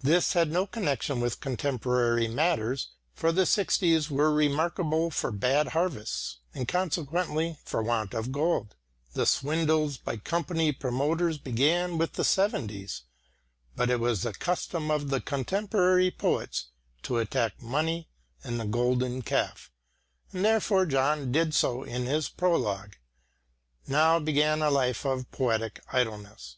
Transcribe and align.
This 0.00 0.32
had 0.32 0.50
no 0.50 0.66
connection 0.66 1.20
with 1.20 1.38
contemporary 1.38 2.26
matters, 2.26 2.88
for 3.14 3.30
the 3.30 3.46
sixties 3.46 4.10
were 4.10 4.34
remarkable 4.34 5.08
for 5.12 5.30
bad 5.30 5.68
harvests 5.68 6.38
and 6.52 6.66
consequently 6.66 7.60
for 7.64 7.80
want 7.80 8.12
of 8.12 8.32
gold. 8.32 8.74
The 9.12 9.24
swindles 9.24 9.96
by 9.96 10.16
company 10.16 10.72
promoters 10.72 11.38
began 11.38 11.96
with 11.96 12.14
the 12.14 12.24
seventies. 12.24 13.02
But 13.76 13.88
it 13.88 14.00
was 14.00 14.22
the 14.22 14.34
custom 14.34 14.90
of 14.90 15.10
the 15.10 15.20
contemporary 15.20 16.10
poets 16.10 16.70
to 17.04 17.18
attack 17.18 17.62
money 17.62 18.08
and 18.42 18.58
the 18.58 18.64
golden 18.66 19.22
calf, 19.22 19.70
and 20.32 20.44
therefore 20.44 20.86
John 20.86 21.30
did 21.30 21.54
so 21.54 21.84
in 21.84 22.04
his 22.04 22.28
prologue. 22.28 22.96
Now 23.86 24.18
began 24.18 24.60
a 24.60 24.72
life 24.72 25.06
of 25.06 25.30
poetic 25.30 25.78
idleness. 25.92 26.56